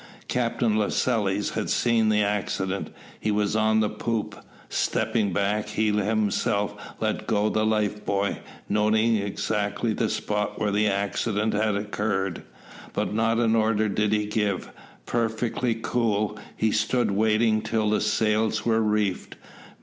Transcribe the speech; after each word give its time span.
Captain 0.27 0.75
Lascelles 0.77 1.51
had 1.51 1.69
seen 1.69 2.09
the 2.09 2.23
accident. 2.23 2.89
He 3.19 3.29
was 3.29 3.55
on 3.55 3.81
the 3.81 3.89
poop. 3.91 4.35
Stepping 4.67 5.31
back, 5.31 5.67
he 5.67 5.91
himself 5.91 6.73
let 6.99 7.27
go 7.27 7.49
the 7.49 7.63
life 7.63 8.03
buoy, 8.03 8.39
noting 8.67 9.17
exactly 9.17 9.93
the 9.93 10.09
spot 10.09 10.59
where 10.59 10.71
the 10.71 10.87
accident 10.87 11.53
had 11.53 11.75
occurred. 11.75 12.41
But 12.93 13.13
not 13.13 13.37
an 13.37 13.55
order 13.55 13.87
did 13.87 14.11
he 14.11 14.25
give. 14.25 14.71
Perfectly 15.05 15.75
cool, 15.79 16.39
he 16.57 16.71
stood 16.71 17.11
waiting 17.11 17.61
till 17.61 17.91
the 17.91 18.01
sails 18.01 18.65
were 18.65 18.81
reefed. 18.81 19.35